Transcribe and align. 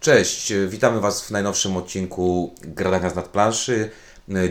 Cześć, 0.00 0.52
witamy 0.68 1.00
Was 1.00 1.22
w 1.22 1.30
najnowszym 1.30 1.76
odcinku 1.76 2.54
Gradania 2.62 3.10
z 3.10 3.14
nadplanszy. 3.14 3.90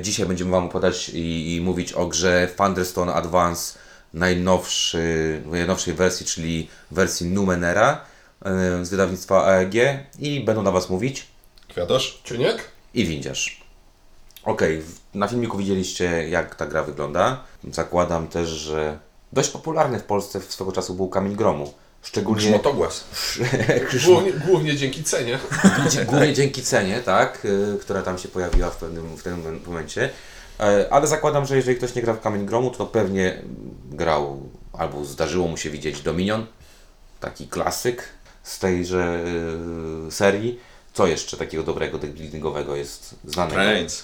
Dzisiaj 0.02 0.26
będziemy 0.26 0.52
Wam 0.52 0.66
opowiadać 0.66 1.10
i, 1.10 1.56
i 1.56 1.62
mówić 1.62 1.94
o 1.94 2.08
grze 2.08 2.48
Thunderstone 2.58 3.14
Advance 3.14 3.80
najnowszy, 4.14 5.42
najnowszej 5.46 5.94
wersji, 5.94 6.26
czyli 6.26 6.70
wersji 6.92 7.26
Numenera 7.30 8.02
e, 8.46 8.86
z 8.86 8.90
wydawnictwa 8.90 9.46
AEG 9.46 9.74
i 10.20 10.40
będą 10.44 10.62
na 10.64 10.72
Was 10.72 10.90
mówić 10.90 11.28
Kwiatosz? 11.68 12.22
Ciuniek? 12.24 12.64
i 12.94 13.06
Windziarz. 13.06 13.64
Okej, 14.44 14.82
w- 14.82 15.00
na 15.14 15.28
filmiku 15.28 15.58
widzieliście 15.58 16.30
jak 16.30 16.56
ta 16.56 16.66
gra 16.68 16.84
wygląda. 16.84 17.44
Zakładam 17.72 18.28
też, 18.28 18.50
że 18.50 19.00
dość 19.34 19.50
popularny 19.50 20.00
w 20.00 20.04
Polsce 20.04 20.40
w 20.40 20.54
swego 20.54 20.72
czasu 20.72 20.94
był 20.94 21.10
Kamień 21.10 21.36
Gromu. 21.36 21.74
Szczególnie 22.02 22.42
Grzmotogłaz. 22.42 23.04
Głównie, 24.06 24.32
głównie 24.34 24.76
dzięki 24.76 25.04
cenie. 25.04 25.40
Głównie 26.06 26.34
dzięki 26.34 26.64
cenie, 26.64 27.00
tak, 27.00 27.46
y, 27.46 27.78
która 27.82 28.02
tam 28.02 28.18
się 28.18 28.28
pojawiła 28.28 28.70
w 28.70 28.78
pewnym, 28.78 29.18
w 29.18 29.24
tym 29.24 29.62
momencie. 29.66 30.10
E, 30.60 30.88
Ale 30.94 31.08
zakładam, 31.08 31.46
że 31.46 31.56
jeżeli 31.56 31.78
ktoś 31.78 31.96
nie 31.96 32.02
grał 32.02 32.16
w 32.16 32.20
Kamień 32.20 32.46
Gromu, 32.46 32.72
to 32.72 32.86
pewnie 32.86 33.42
grał 33.92 34.40
albo 34.74 35.06
zdarzyło 35.06 35.48
mu 35.48 35.58
się 35.58 35.70
widzieć 35.70 36.02
Dominion, 36.02 36.46
taki 37.20 37.48
klasyk 37.48 38.04
z 38.44 38.60
tejże 38.60 39.24
y, 40.08 40.12
serii. 40.12 40.60
Co 40.94 41.08
jeszcze 41.08 41.38
takiego 41.38 41.64
dobrego 41.64 41.98
deckbuildingowego 41.98 42.76
jest 42.76 43.16
znanego? 43.26 43.56
Trains. 43.56 44.04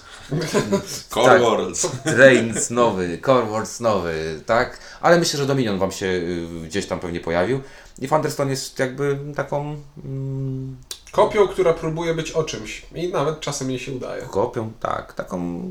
Core 1.14 1.26
Tak. 1.26 1.42
Worlds. 1.42 1.88
Trains 2.04 2.70
nowy, 2.70 3.20
Core 3.26 3.46
Wars 3.46 3.80
nowy, 3.80 4.42
tak? 4.46 4.80
Ale 5.02 5.20
myślę, 5.20 5.40
że 5.40 5.46
Dominion 5.46 5.80
Wam 5.80 5.92
się 5.92 6.06
y, 6.06 6.48
gdzieś 6.66 6.86
tam 6.86 7.00
pewnie 7.00 7.20
pojawił. 7.20 7.62
I 8.00 8.08
Thunderstone 8.08 8.52
jest 8.52 8.80
jakby 8.80 9.20
taką 9.36 9.76
mm, 10.06 10.78
Kopią, 11.12 11.48
która 11.48 11.74
próbuje 11.74 12.14
być 12.14 12.32
o 12.32 12.44
czymś. 12.44 12.86
I 12.96 13.08
nawet 13.10 13.40
czasem 13.40 13.70
jej 13.70 13.80
się 13.80 13.92
udaje. 13.92 14.22
Kopią, 14.22 14.72
tak, 14.80 15.14
taką 15.14 15.64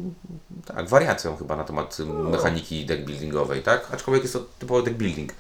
tak, 0.65 0.89
wariacją 0.89 1.37
chyba 1.37 1.57
na 1.57 1.65
temat 1.65 2.01
y, 2.01 2.07
mechaniki 2.07 2.87
deckbuildingowej, 2.87 3.63
tak? 3.63 3.89
Aczkolwiek 3.93 4.23
jest 4.23 4.33
to 4.35 4.41
typowy 4.59 4.83
deckbuilding. 4.83 5.33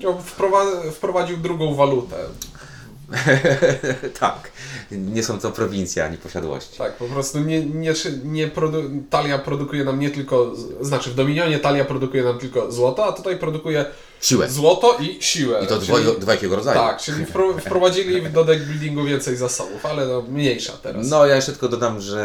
No, 0.00 0.12
wprowa- 0.12 0.90
wprowadził 0.90 1.36
drugą 1.36 1.74
walutę. 1.74 2.16
tak, 4.20 4.50
nie 4.90 5.22
są 5.24 5.38
to 5.40 5.50
prowincje 5.50 6.04
ani 6.04 6.18
posiadłości. 6.18 6.78
Tak, 6.78 6.96
po 6.96 7.04
prostu 7.04 7.40
nie, 7.40 7.64
nie, 7.64 7.92
nie 8.24 8.48
produ- 8.48 9.02
talia 9.10 9.38
produkuje 9.38 9.84
nam 9.84 10.00
nie 10.00 10.10
tylko, 10.10 10.52
znaczy 10.80 11.10
w 11.10 11.14
Dominionie 11.14 11.58
talia 11.58 11.84
produkuje 11.84 12.22
nam 12.24 12.38
tylko 12.38 12.72
złoto, 12.72 13.06
a 13.06 13.12
tutaj 13.12 13.38
produkuje 13.38 13.84
Siłę. 14.20 14.50
złoto 14.50 14.96
i 15.00 15.22
siłę. 15.22 15.60
I 15.64 15.66
to 15.66 15.80
Czyli- 15.80 15.86
dwo, 16.02 16.14
dwojakiego 16.14 16.56
rodzaju. 16.56 16.78
Tak, 16.78 17.00
czyli 17.00 17.24
wpro- 17.32 17.60
wprowadzili 17.60 18.22
do 18.30 18.44
deckbuildingu 18.44 19.04
więcej 19.04 19.36
zasobów, 19.36 19.86
ale 19.86 20.06
no, 20.06 20.22
mniejsza 20.22 20.72
teraz. 20.72 21.08
No 21.08 21.26
ja 21.26 21.36
jeszcze 21.36 21.52
tylko 21.52 21.68
dodam, 21.68 22.00
że 22.00 22.20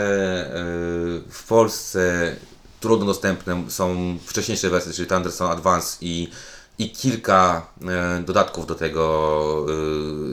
y, 1.27 1.31
w 1.31 1.43
Polsce 1.47 2.35
trudno 2.79 3.05
dostępne 3.05 3.63
są 3.67 4.17
wcześniejsze 4.25 4.69
wersje, 4.69 4.93
czyli 4.93 5.07
Thunderstone 5.07 5.51
Advance 5.51 5.97
i, 6.01 6.29
i 6.79 6.89
kilka 6.89 7.67
y, 8.19 8.23
dodatków 8.23 8.65
do 8.67 8.75
tego 8.75 9.65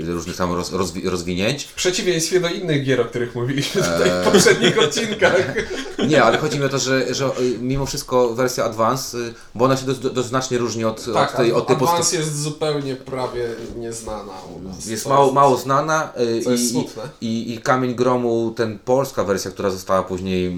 y, 0.03 0.13
różnych 0.13 0.37
tam 0.37 0.53
roz, 0.53 0.73
rozwi- 0.73 1.09
rozwinięć. 1.09 1.65
W 1.65 1.75
przeciwieństwie 1.75 2.41
do 2.41 2.49
innych 2.49 2.85
gier, 2.85 3.01
o 3.01 3.05
których 3.05 3.35
mówiliśmy 3.35 3.83
tutaj 3.83 4.11
Eee. 4.11 4.23
w 4.23 4.33
poprzednich 4.33 4.79
odcinkach. 4.79 5.55
Nie, 6.09 6.23
ale 6.25 6.39
chodzi 6.39 6.59
mi 6.59 6.65
o 6.65 6.69
to, 6.69 6.79
że, 6.79 7.15
że 7.15 7.31
mimo 7.61 7.87
wszystko 7.87 8.35
wersja 8.35 8.65
Advance, 8.65 9.19
bo 9.55 9.65
ona 9.65 9.77
się 9.77 9.87
dość, 9.87 10.01
dość 10.01 10.29
znacznie 10.29 10.59
różni 10.59 10.85
od, 10.85 11.05
Tak, 11.15 11.31
od 11.31 11.37
tej, 11.37 11.53
od 11.53 11.67
tej 11.67 11.77
Advance 11.77 12.17
jest 12.17 12.43
zupełnie 12.43 12.97
prawie 12.97 13.49
nieznana 13.77 14.33
u 14.57 14.63
nas. 14.69 14.87
Jest 14.87 15.05
To 15.05 15.11
mało, 15.11 15.33
mało 15.33 15.57
znana 15.57 16.13
co 16.45 16.51
jest 16.51 16.65
i, 16.65 16.69
smutne. 16.71 17.03
i, 17.21 17.55
i 17.55 17.59
Kamień 17.59 17.95
Gromu, 17.95 18.53
ten 18.57 18.79
polska 18.79 19.25
wersja, 19.25 19.51
która 19.51 19.71
została 19.71 20.03
później 20.03 20.57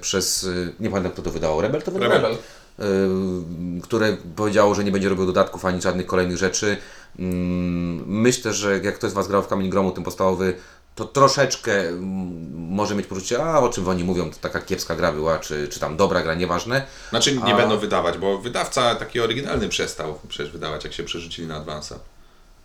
przez, 0.00 0.48
nie 0.80 0.90
pamiętam 0.90 1.12
kto 1.12 1.22
to 1.22 1.30
wydawał, 1.30 1.60
Rebel 1.60 1.82
to? 1.82 1.90
Rebel. 1.98 2.36
Y, 2.80 3.82
które 3.82 4.16
powiedziało, 4.36 4.74
że 4.74 4.84
nie 4.84 4.92
będzie 4.92 5.08
robił 5.08 5.26
dodatków 5.26 5.64
ani 5.64 5.82
żadnych 5.82 6.06
kolejnych 6.06 6.36
rzeczy. 6.36 6.76
Mm, 7.18 8.06
Myślę, 8.06 8.52
że 8.52 8.78
jak 8.78 8.94
ktoś 8.94 9.10
z 9.10 9.14
Was 9.14 9.28
grał 9.28 9.42
w 9.42 9.48
Kamień 9.48 9.70
Gromu, 9.70 9.90
ten 9.90 10.04
podstawowy, 10.04 10.54
to 10.94 11.04
troszeczkę 11.04 11.88
mm, 11.88 12.68
może 12.74 12.94
mieć 12.94 13.06
poczucie, 13.06 13.44
a 13.44 13.58
o 13.58 13.68
czym 13.68 13.88
oni 13.88 14.04
mówią, 14.04 14.30
to 14.30 14.36
taka 14.40 14.60
kiepska 14.60 14.96
gra 14.96 15.12
była, 15.12 15.38
czy, 15.38 15.68
czy 15.68 15.80
tam 15.80 15.96
dobra 15.96 16.22
gra, 16.22 16.34
nieważne. 16.34 16.86
Znaczy 17.10 17.36
nie 17.36 17.54
A- 17.54 17.56
będą 17.56 17.78
wydawać, 17.78 18.18
bo 18.18 18.38
wydawca 18.38 18.94
taki 18.94 19.20
oryginalny 19.20 19.68
przestał 19.68 20.18
przecież 20.28 20.52
wydawać, 20.52 20.84
jak 20.84 20.92
się 20.92 21.04
przerzucili 21.04 21.48
na 21.48 21.60
Advance'a. 21.64 21.94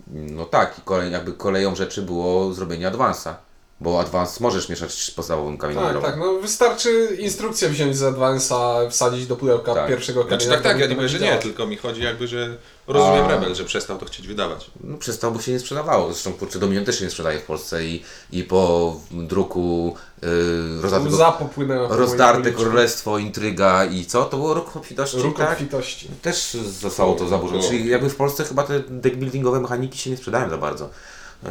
No 0.07 0.45
tak, 0.45 0.77
i 0.77 0.81
kolej, 0.81 1.11
jakby 1.11 1.33
koleją 1.33 1.75
rzeczy 1.75 2.01
było 2.01 2.53
zrobienie 2.53 2.91
Advance'a, 2.91 3.33
bo 3.83 3.99
Advance 3.99 4.43
możesz 4.43 4.69
mieszać 4.69 4.93
z 4.93 5.11
podstawowym 5.11 5.57
Kamieniem 5.57 5.83
Tak, 5.93 6.01
tak, 6.01 6.17
no 6.17 6.33
wystarczy 6.33 7.17
instrukcję 7.19 7.69
wziąć 7.69 7.97
z 7.97 8.01
Advance'a, 8.01 8.89
wsadzić 8.89 9.27
do 9.27 9.35
pudełka 9.35 9.73
Tak. 9.73 9.87
pierwszego 9.87 10.21
Znaczy 10.21 10.37
kamienia. 10.37 10.53
tak, 10.53 10.63
tak, 10.63 10.79
ja 10.79 10.87
nie 10.87 10.95
mówię, 10.95 11.09
że 11.09 11.19
nie, 11.19 11.37
tylko 11.37 11.67
mi 11.67 11.77
chodzi 11.77 12.03
jakby, 12.03 12.27
że 12.27 12.57
rozumiem 12.87 13.25
A- 13.25 13.27
Rebel, 13.27 13.55
że 13.55 13.63
przestał 13.63 13.97
to 13.97 14.05
chcieć 14.05 14.27
wydawać. 14.27 14.71
No, 14.83 14.97
przestał, 14.97 15.31
bo 15.31 15.41
się 15.41 15.51
nie 15.51 15.59
sprzedawało. 15.59 16.13
Zresztą 16.13 16.33
kurczę, 16.33 16.59
Dominion 16.59 16.85
też 16.85 16.99
się 16.99 17.05
nie 17.05 17.11
sprzedaje 17.11 17.39
w 17.39 17.43
Polsce 17.43 17.85
i, 17.85 18.03
i 18.31 18.43
po 18.43 18.95
druku 19.11 19.95
yy, 20.21 20.29
rozdarte, 20.81 21.87
rozdarte 21.89 22.51
królestwo, 22.51 23.17
intryga 23.17 23.85
i 23.85 24.05
co? 24.05 24.25
To 24.25 24.37
było 24.37 24.53
rok 24.53 24.75
obfitości, 24.77 25.17
Róg 25.21 25.37
tak? 25.37 25.51
obfitości. 25.51 26.07
Też 26.21 26.57
zostało 26.79 27.15
to 27.15 27.27
zaburzone. 27.27 27.63
Czyli 27.63 27.89
jakby 27.89 28.09
w 28.09 28.15
Polsce 28.15 28.43
chyba 28.45 28.63
te 28.63 28.79
deckbuildingowe 28.79 29.59
mechaniki 29.59 29.97
się 29.97 30.09
nie 30.09 30.17
sprzedają 30.17 30.49
za 30.49 30.57
bardzo. 30.57 30.89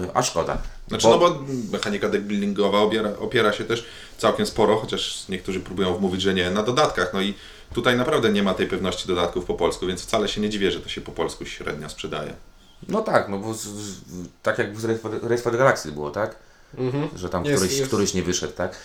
Yy, 0.01 0.09
A 0.15 0.23
szkoda. 0.23 0.59
Znaczy, 0.89 1.09
no 1.09 1.19
bo 1.19 1.39
mechanika 1.73 2.09
deckbuildingowa 2.09 2.79
opiera, 2.79 3.11
opiera 3.19 3.53
się 3.53 3.65
też 3.65 3.85
całkiem 4.19 4.47
sporo, 4.47 4.77
chociaż 4.77 5.29
niektórzy 5.29 5.61
próbują 5.61 5.95
wmówić, 5.95 6.23
że 6.23 6.35
nie, 6.35 6.51
na 6.51 6.63
dodatkach. 6.63 7.11
No 7.15 7.21
i 7.21 7.35
tutaj 7.75 7.97
naprawdę 7.97 8.33
nie 8.33 8.43
ma 8.43 8.55
tej 8.55 8.67
pewności 8.67 9.09
dodatków 9.09 9.45
po 9.45 9.55
polsku, 9.55 9.87
więc 9.87 10.03
wcale 10.03 10.29
się 10.29 10.41
nie 10.41 10.51
dziwię, 10.51 10.71
że 10.71 10.81
to 10.81 10.89
się 10.89 11.01
po 11.01 11.13
polsku 11.13 11.47
średnio 11.47 11.89
sprzedaje. 11.89 12.35
No 12.89 13.03
tak, 13.03 13.29
no 13.29 13.39
bo 13.39 13.55
z, 13.55 13.61
z, 13.61 14.01
tak 14.43 14.59
jak 14.59 14.77
w 14.77 14.85
Race 15.25 15.43
for, 15.43 15.53
the 15.53 15.59
Galaxy 15.59 15.93
było, 15.93 16.11
tak? 16.11 16.37
Mhm. 16.79 17.09
Że 17.17 17.29
tam 17.29 17.45
Jest, 17.45 17.57
któryś, 17.57 17.79
jest. 17.79 17.89
któryś 17.89 18.15
nie 18.15 18.23
wyszedł, 18.23 18.53
tak? 18.53 18.77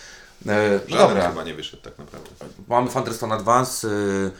E, 0.46 0.80
no 0.88 0.96
Żaden 0.96 1.08
dobra, 1.08 1.28
chyba 1.30 1.44
nie 1.44 1.54
wyszedł 1.54 1.82
tak 1.82 1.98
naprawdę. 1.98 2.30
mamy 2.68 2.90
Thunderstone 2.90 3.34
Advance, 3.34 3.88
y, 3.88 4.30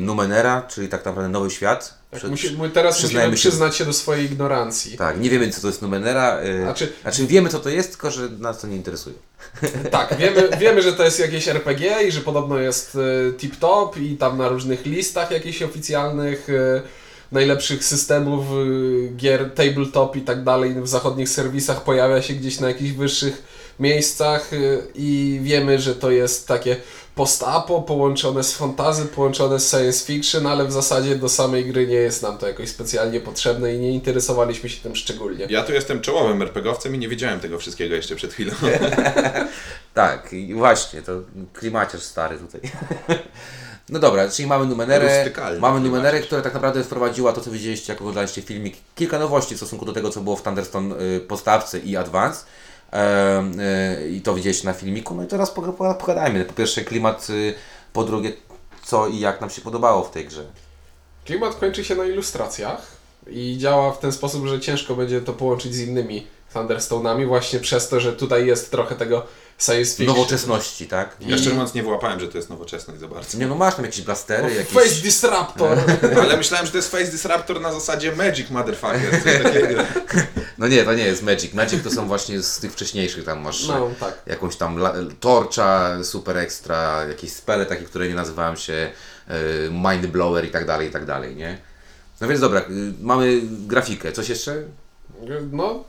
Numenera, 0.00 0.62
czyli 0.68 0.88
tak 0.88 1.04
naprawdę 1.04 1.28
nowy 1.28 1.50
świat. 1.50 1.98
Tak, 2.10 2.24
musimy, 2.24 2.70
teraz 2.70 3.02
musimy 3.02 3.22
się- 3.22 3.32
przyznać 3.32 3.76
się 3.76 3.84
do 3.84 3.92
swojej 3.92 4.24
ignorancji. 4.26 4.96
Tak, 4.96 5.20
nie 5.20 5.30
wiemy 5.30 5.50
co 5.50 5.60
to 5.60 5.66
jest 5.66 5.82
Numenera. 5.82 6.40
Y, 6.42 6.62
Znaczy- 6.62 6.92
znaczy 7.02 7.26
wiemy 7.26 7.48
co 7.48 7.60
to 7.60 7.68
jest, 7.68 7.90
tylko 7.90 8.10
że 8.10 8.28
nas 8.28 8.60
to 8.60 8.66
nie 8.66 8.76
interesuje. 8.76 9.14
Tak, 9.90 10.16
wiemy, 10.18 10.48
wiemy, 10.58 10.82
że 10.82 10.92
to 10.92 11.04
jest 11.04 11.18
jakieś 11.20 11.48
RPG 11.48 12.02
i 12.02 12.12
że 12.12 12.20
podobno 12.20 12.58
jest 12.58 12.94
e, 12.96 13.32
tip-top 13.32 14.00
i 14.02 14.16
tam 14.16 14.38
na 14.38 14.48
różnych 14.48 14.86
listach 14.86 15.30
jakichś 15.30 15.62
oficjalnych 15.62 16.50
e, 16.50 16.82
najlepszych 17.32 17.84
systemów 17.84 18.44
gier, 19.16 19.50
tabletop 19.54 20.16
i 20.16 20.20
tak 20.20 20.44
dalej 20.44 20.74
w 20.82 20.88
zachodnich 20.88 21.28
serwisach 21.28 21.84
pojawia 21.84 22.22
się 22.22 22.34
gdzieś 22.34 22.60
na 22.60 22.68
jakichś 22.68 22.90
wyższych 22.92 23.42
miejscach 23.82 24.52
e, 24.52 24.56
i 24.94 25.40
wiemy, 25.42 25.78
że 25.78 25.94
to 25.94 26.10
jest 26.10 26.48
takie 26.48 26.76
post-apo 27.14 27.82
połączone 27.82 28.44
z 28.44 28.54
fantazy, 28.54 29.04
połączone 29.06 29.60
z 29.60 29.70
science 29.70 30.06
fiction, 30.06 30.46
ale 30.46 30.64
w 30.64 30.72
zasadzie 30.72 31.16
do 31.16 31.28
samej 31.28 31.64
gry 31.64 31.86
nie 31.86 31.94
jest 31.94 32.22
nam 32.22 32.38
to 32.38 32.48
jakoś 32.48 32.68
specjalnie 32.68 33.20
potrzebne 33.20 33.74
i 33.74 33.78
nie 33.78 33.90
interesowaliśmy 33.90 34.68
się 34.68 34.82
tym 34.82 34.96
szczególnie. 34.96 35.46
Ja 35.50 35.62
tu 35.62 35.72
jestem 35.72 36.00
czołowym 36.00 36.42
RPGowcem 36.42 36.94
i 36.94 36.98
nie 36.98 37.08
wiedziałem 37.08 37.40
tego 37.40 37.58
wszystkiego 37.58 37.94
jeszcze 37.94 38.16
przed 38.16 38.32
chwilą. 38.32 38.52
Tak, 39.94 40.32
i 40.32 40.54
właśnie, 40.54 41.02
to 41.02 41.12
klimaciarz 41.52 42.02
stary 42.02 42.38
tutaj. 42.38 42.60
No 43.88 43.98
dobra, 43.98 44.28
czyli 44.28 44.48
mamy 44.48 44.66
Rustykalny 45.18 45.60
mamy. 45.60 45.80
Numenerę, 45.80 46.20
która 46.20 46.42
tak 46.42 46.54
naprawdę 46.54 46.84
wprowadziła 46.84 47.32
to, 47.32 47.40
co 47.40 47.50
widzieliście, 47.50 47.92
jak 47.92 48.00
oglądaliście 48.00 48.42
filmik, 48.42 48.76
kilka 48.94 49.18
nowości 49.18 49.54
w 49.54 49.56
stosunku 49.56 49.84
do 49.84 49.92
tego, 49.92 50.10
co 50.10 50.20
było 50.20 50.36
w 50.36 50.42
Thunderstone 50.42 50.94
y, 51.00 51.20
podstawce 51.20 51.78
i 51.78 51.96
Advance. 51.96 52.44
Y, 52.92 54.10
I 54.10 54.20
to 54.20 54.34
widzieliście 54.34 54.66
na 54.68 54.72
filmiku. 54.74 55.14
No 55.14 55.22
i 55.24 55.26
teraz 55.26 55.54
poga- 55.54 55.72
poga- 55.72 55.94
pogadajmy. 55.94 56.44
Po 56.44 56.52
pierwsze 56.52 56.84
klimat, 56.84 57.30
y, 57.30 57.54
po 57.92 58.04
drugie 58.04 58.32
co 58.84 59.06
i 59.08 59.18
jak 59.20 59.40
nam 59.40 59.50
się 59.50 59.62
podobało 59.62 60.04
w 60.04 60.10
tej 60.10 60.26
grze. 60.26 60.44
Klimat 61.24 61.54
kończy 61.54 61.84
się 61.84 61.94
na 61.94 62.04
ilustracjach 62.04 62.86
i 63.26 63.56
działa 63.58 63.92
w 63.92 63.98
ten 63.98 64.12
sposób, 64.12 64.46
że 64.46 64.60
ciężko 64.60 64.94
będzie 64.94 65.20
to 65.20 65.32
połączyć 65.32 65.74
z 65.74 65.80
innymi 65.80 66.26
Thunderstone'ami 66.54 67.26
właśnie 67.26 67.58
przez 67.58 67.88
to, 67.88 68.00
że 68.00 68.12
tutaj 68.12 68.46
jest 68.46 68.70
trochę 68.70 68.94
tego 68.94 69.26
science 69.58 69.96
fiction. 69.96 70.06
Nowoczesności, 70.16 70.86
tak? 70.86 71.16
Ja 71.20 71.36
szczerze 71.36 71.50
mówiąc 71.50 71.74
nie 71.74 71.82
włapałem, 71.82 72.20
że 72.20 72.28
to 72.28 72.38
jest 72.38 72.50
nowoczesność 72.50 73.00
za 73.00 73.08
bardzo. 73.08 73.38
Nie 73.38 73.46
no, 73.46 73.54
masz 73.54 73.74
tam 73.74 73.84
jakieś 73.84 74.02
blastery, 74.02 74.54
jakieś... 74.54 74.72
Face 74.74 75.02
Disruptor! 75.02 75.78
Ale 76.22 76.36
myślałem, 76.36 76.66
że 76.66 76.72
to 76.72 76.78
jest 76.78 76.90
Face 76.90 77.10
Disruptor 77.10 77.60
na 77.60 77.72
zasadzie 77.72 78.16
Magic 78.16 78.50
Motherfucker. 78.50 79.20
No 80.58 80.68
nie, 80.68 80.84
to 80.84 80.94
nie 80.94 81.04
jest 81.04 81.22
Magic. 81.22 81.54
Magic 81.54 81.82
to 81.82 81.90
są 81.90 82.06
właśnie 82.08 82.42
z 82.42 82.58
tych 82.58 82.72
wcześniejszych, 82.72 83.24
tam 83.24 83.40
masz 83.40 83.66
No 83.68 83.90
tak. 84.00 84.22
jakąś 84.26 84.56
tam 84.56 84.76
la- 84.78 84.94
torcza, 85.20 85.98
super 86.04 86.36
ekstra, 86.36 87.04
jakieś 87.08 87.32
spele 87.32 87.66
takie, 87.66 87.84
które 87.84 88.08
nie 88.08 88.14
nazywają 88.14 88.56
się 88.56 88.90
y, 89.30 89.70
Mind 89.70 90.06
Blower 90.06 90.44
i 90.44 90.50
tak 90.50 90.66
dalej, 90.66 90.88
i 90.88 90.90
tak 90.90 91.04
dalej, 91.06 91.36
nie? 91.36 91.58
No 92.20 92.28
więc 92.28 92.40
dobra, 92.40 92.60
y, 92.60 92.64
mamy 93.00 93.40
grafikę. 93.44 94.12
Coś 94.12 94.28
jeszcze? 94.28 94.62
No, 95.52 95.84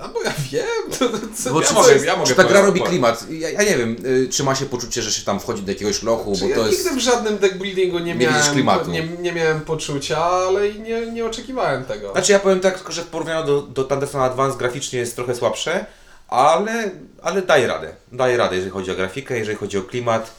A 0.00 0.08
bo 0.08 0.22
ja 0.22 0.32
wiem, 0.52 0.98
to, 0.98 1.08
to, 1.08 1.18
co, 1.36 1.52
Bo 1.52 1.60
ja 1.60 1.66
czy, 1.68 1.74
mogę- 1.74 1.92
jest- 1.92 2.04
ja 2.04 2.16
mogę 2.16 2.28
czy 2.28 2.34
ta 2.34 2.44
gra 2.44 2.60
robi 2.62 2.80
po- 2.80 2.86
klimat? 2.86 3.26
Ja, 3.30 3.50
ja 3.50 3.62
nie 3.62 3.76
wiem, 3.76 3.96
y, 4.06 4.28
czy 4.28 4.44
ma 4.44 4.54
się 4.54 4.66
poczucie, 4.66 5.02
że 5.02 5.12
się 5.12 5.24
tam 5.24 5.40
wchodzi 5.40 5.62
do 5.62 5.70
jakiegoś 5.72 6.02
lochu, 6.02 6.34
Czy 6.34 6.40
bo 6.40 6.48
ja 6.48 6.56
to 6.56 6.66
jest... 6.66 6.84
nigdy 6.84 7.00
w 7.00 7.02
żadnym 7.02 7.38
deckbuildingu 7.38 7.98
nie, 7.98 8.14
nie 8.14 8.26
miałem, 8.26 8.52
klimatu. 8.52 8.90
nie, 8.90 9.02
nie 9.20 9.32
miałem 9.32 9.60
poczucia, 9.60 10.18
ale 10.24 10.68
i 10.68 10.80
nie, 10.80 11.06
nie 11.06 11.24
oczekiwałem 11.26 11.84
tego. 11.84 12.12
Znaczy 12.12 12.32
ja 12.32 12.38
powiem 12.38 12.60
tak, 12.60 12.84
że 12.92 13.02
w 13.02 13.06
porównaniu 13.06 13.46
do, 13.46 13.62
do 13.62 13.84
Thunderstone 13.84 14.24
Advance 14.24 14.58
graficznie 14.58 14.98
jest 14.98 15.16
trochę 15.16 15.34
słabsze, 15.34 15.86
ale, 16.28 16.90
ale 17.22 17.42
daje 17.42 17.66
radę. 17.66 17.92
Daje 18.12 18.36
radę, 18.36 18.54
jeżeli 18.56 18.72
chodzi 18.72 18.90
o 18.90 18.94
grafikę, 18.94 19.38
jeżeli 19.38 19.58
chodzi 19.58 19.78
o 19.78 19.82
klimat. 19.82 20.30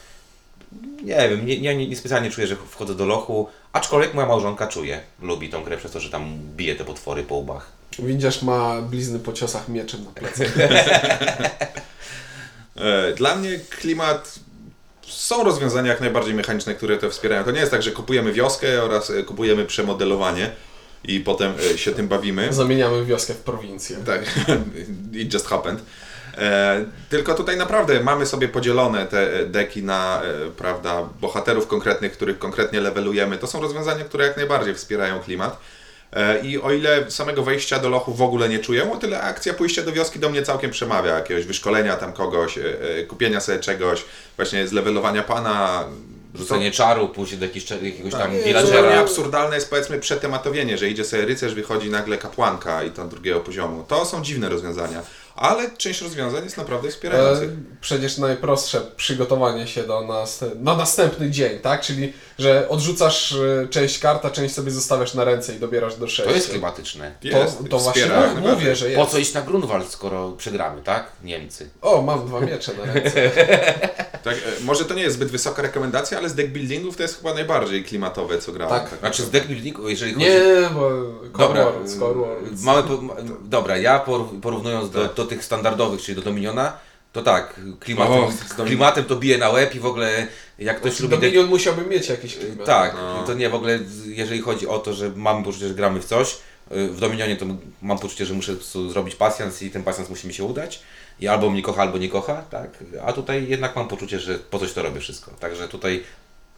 Nie 1.02 1.28
wiem, 1.30 1.46
nie, 1.46 1.60
nie, 1.60 1.88
nie 1.88 1.96
specjalnie 1.96 2.30
czuję, 2.30 2.46
że 2.46 2.56
wchodzę 2.70 2.94
do 2.94 3.06
lochu, 3.06 3.48
aczkolwiek 3.72 4.14
moja 4.14 4.26
małżonka 4.26 4.66
czuje. 4.66 5.00
Lubi 5.22 5.48
tą 5.48 5.64
grę 5.64 5.76
przez 5.76 5.92
to, 5.92 6.00
że 6.00 6.10
tam 6.10 6.38
bije 6.56 6.76
te 6.76 6.84
potwory 6.84 7.22
po 7.22 7.34
łbach. 7.34 7.77
Widzisz, 7.98 8.42
ma 8.42 8.82
blizny 8.82 9.18
po 9.18 9.32
ciosach 9.32 9.68
mieczem 9.68 10.04
na 10.04 10.10
plecach. 10.10 10.48
E, 12.76 13.12
Dla 13.12 13.36
mnie 13.36 13.58
klimat. 13.80 14.38
Są 15.06 15.44
rozwiązania 15.44 15.90
jak 15.90 16.00
najbardziej 16.00 16.34
mechaniczne, 16.34 16.74
które 16.74 16.98
to 16.98 17.10
wspierają. 17.10 17.44
To 17.44 17.50
nie 17.50 17.60
jest 17.60 17.72
tak, 17.72 17.82
że 17.82 17.90
kupujemy 17.90 18.32
wioskę 18.32 18.82
oraz 18.82 19.10
e, 19.10 19.22
kupujemy 19.22 19.64
przemodelowanie 19.64 20.50
i 21.04 21.20
potem 21.20 21.52
e, 21.74 21.78
się 21.78 21.92
tym 21.92 22.08
bawimy. 22.08 22.52
Zamieniamy 22.52 23.04
wioskę 23.04 23.34
w 23.34 23.36
prowincję. 23.38 23.96
Tak, 24.06 24.20
it 25.12 25.34
just 25.34 25.46
happened. 25.46 25.82
E, 26.38 26.84
tylko 27.08 27.34
tutaj 27.34 27.56
naprawdę 27.56 28.00
mamy 28.02 28.26
sobie 28.26 28.48
podzielone 28.48 29.06
te 29.06 29.46
deki 29.46 29.82
na 29.82 30.22
e, 30.22 30.50
prawda, 30.50 31.08
bohaterów 31.20 31.66
konkretnych, 31.66 32.12
których 32.12 32.38
konkretnie 32.38 32.80
levelujemy. 32.80 33.38
To 33.38 33.46
są 33.46 33.60
rozwiązania, 33.60 34.04
które 34.04 34.26
jak 34.26 34.36
najbardziej 34.36 34.74
wspierają 34.74 35.20
klimat. 35.20 35.60
E, 36.12 36.40
I 36.40 36.58
o 36.58 36.72
ile 36.72 37.10
samego 37.10 37.42
wejścia 37.42 37.78
do 37.78 37.88
lochu 37.88 38.14
w 38.14 38.22
ogóle 38.22 38.48
nie 38.48 38.58
czuję, 38.58 38.92
o 38.92 38.96
tyle 38.96 39.20
akcja 39.20 39.54
pójścia 39.54 39.82
do 39.82 39.92
wioski 39.92 40.18
do 40.18 40.30
mnie 40.30 40.42
całkiem 40.42 40.70
przemawia. 40.70 41.14
Jakiegoś 41.14 41.44
wyszkolenia 41.44 41.96
tam 41.96 42.12
kogoś, 42.12 42.58
e, 42.58 42.62
e, 42.98 43.04
kupienia 43.04 43.40
sobie 43.40 43.58
czegoś, 43.58 44.04
właśnie 44.36 44.68
zlewelowania 44.68 45.22
pana. 45.22 45.84
Rzucenie 46.34 46.70
czaru, 46.70 47.08
pójście 47.08 47.36
do 47.36 47.44
jakiegoś, 47.46 47.70
jakiegoś 47.70 48.12
tam 48.12 48.20
Zupełnie 48.22 48.44
villagera. 48.44 49.00
absurdalne 49.00 49.54
jest 49.54 49.70
powiedzmy 49.70 49.98
przetematowienie, 49.98 50.78
że 50.78 50.88
idzie 50.88 51.04
sobie 51.04 51.24
rycerz, 51.24 51.54
wychodzi 51.54 51.90
nagle 51.90 52.18
kapłanka 52.18 52.82
i 52.82 52.90
to 52.90 53.04
drugiego 53.04 53.40
poziomu. 53.40 53.84
To 53.88 54.04
są 54.04 54.22
dziwne 54.22 54.48
rozwiązania, 54.48 55.02
ale 55.40 55.70
część 55.76 56.02
rozwiązań 56.02 56.44
jest 56.44 56.56
naprawdę 56.56 56.88
E, 56.88 56.90
wspierających. 56.90 57.50
przecież 57.80 58.18
najprostsze 58.18 58.80
przygotowanie 58.96 59.66
się 59.66 59.82
do 59.82 60.00
nas, 60.06 60.44
na 60.60 60.76
następny 60.76 61.30
dzień, 61.30 61.58
tak? 61.58 61.80
Czyli, 61.80 62.12
że 62.38 62.68
odrzucasz 62.68 63.32
e, 63.32 63.68
część 63.68 63.98
kart, 63.98 64.24
a 64.24 64.30
część 64.30 64.54
sobie 64.54 64.70
zostawiasz 64.70 65.14
na 65.14 65.24
ręce 65.24 65.54
i 65.54 65.58
dobierasz 65.58 65.96
do 65.96 66.08
sześciu. 66.08 66.30
To 66.30 66.36
jest 66.36 66.50
klimatyczne. 66.50 67.12
Jest, 67.22 67.58
to, 67.58 67.64
to 67.64 67.78
właśnie 67.78 68.02
wspiera, 68.02 68.20
jak 68.20 68.26
mów- 68.30 68.34
najbardziej. 68.34 68.64
mówię, 68.64 68.76
że 68.76 68.86
Po 68.90 69.00
jest. 69.00 69.12
co 69.12 69.18
iść 69.18 69.34
na 69.34 69.42
Grunwald, 69.42 69.90
skoro 69.90 70.32
przegramy, 70.32 70.82
tak? 70.82 71.12
Niemcy. 71.24 71.70
O, 71.82 72.02
mam 72.02 72.26
dwa 72.26 72.40
miecze 72.40 72.72
na 72.86 72.92
ręce. 72.92 73.30
Tak, 74.24 74.34
e, 74.34 74.64
może 74.64 74.84
to 74.84 74.94
nie 74.94 75.02
jest 75.02 75.16
zbyt 75.16 75.28
wysoka 75.30 75.62
rekomendacja, 75.62 76.18
ale 76.18 76.28
z 76.28 76.34
deck 76.34 76.48
buildingów 76.48 76.96
to 76.96 77.02
jest 77.02 77.16
chyba 77.18 77.34
najbardziej 77.34 77.84
klimatowe, 77.84 78.38
co 78.38 78.52
grałem. 78.52 78.80
Tak. 78.80 78.98
Znaczy 79.00 79.22
z 79.22 79.30
deckbuildingu, 79.30 79.88
jeżeli 79.88 80.12
chodzi... 80.14 80.26
Nie, 80.26 80.40
bo 80.74 80.90
Dobra, 81.38 81.64
Worlds. 81.64 81.96
mamy, 82.62 82.82
po- 82.82 83.02
dobra, 83.44 83.76
ja 83.76 83.98
por- 83.98 84.40
porównując 84.42 84.90
do, 84.90 85.04
do 85.04 85.24
tych 85.28 85.44
standardowych, 85.44 86.02
czyli 86.02 86.16
do 86.16 86.22
Dominiona, 86.22 86.72
to 87.12 87.22
tak, 87.22 87.54
klimatem, 87.80 88.14
O, 88.58 88.64
klimatem 88.64 89.04
to 89.04 89.16
bije 89.16 89.38
na 89.38 89.48
łeb 89.50 89.74
i 89.74 89.80
w 89.80 89.86
ogóle 89.86 90.26
jak 90.58 90.76
ktoś 90.80 91.00
lubi... 91.00 91.14
deck- 91.16 91.20
Dominion 91.20 91.46
musiałby 91.46 91.86
mieć 91.86 92.08
jakiś 92.08 92.36
klimat. 92.36 92.66
Tak, 92.66 92.94
No. 92.94 93.24
to 93.26 93.34
nie 93.34 93.48
w 93.50 93.54
ogóle, 93.54 93.78
jeżeli 94.06 94.40
chodzi 94.40 94.66
o 94.66 94.78
to, 94.78 94.94
że 94.94 95.10
mamy 95.16 95.44
poczucie, 95.44 95.68
że 95.68 95.74
gramy 95.74 96.00
w 96.00 96.04
coś, 96.04 96.38
y, 96.72 96.88
w 96.88 97.00
Dominionie 97.00 97.36
to 97.36 97.46
mam 97.82 97.98
poczucie, 97.98 98.26
że 98.26 98.34
muszę 98.34 98.52
zrobić 98.90 99.14
pasjans 99.14 99.62
i 99.62 99.70
ten 99.70 99.82
pasjans 99.82 100.10
musi 100.10 100.26
mi 100.26 100.34
się 100.34 100.44
udać. 100.44 100.80
I 101.20 101.28
albo 101.28 101.50
mnie 101.50 101.62
kocha, 101.62 101.82
albo 101.82 101.98
nie 101.98 102.08
kocha, 102.08 102.42
tak? 102.50 102.70
A 103.06 103.12
tutaj 103.12 103.48
jednak 103.48 103.76
mam 103.76 103.88
poczucie, 103.88 104.20
że 104.20 104.38
po 104.38 104.58
coś 104.58 104.72
to 104.72 104.82
robię 104.82 105.00
wszystko. 105.00 105.30
Także 105.40 105.68
tutaj 105.68 106.02